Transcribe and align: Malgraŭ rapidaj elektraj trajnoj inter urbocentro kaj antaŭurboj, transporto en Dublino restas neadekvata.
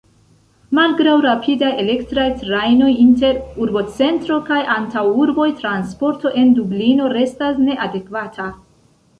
Malgraŭ 0.77 1.11
rapidaj 1.25 1.69
elektraj 1.83 2.25
trajnoj 2.39 2.89
inter 3.03 3.37
urbocentro 3.65 4.39
kaj 4.49 4.59
antaŭurboj, 4.79 5.47
transporto 5.63 6.35
en 6.43 6.59
Dublino 6.61 7.13
restas 7.19 7.65
neadekvata. 7.69 8.51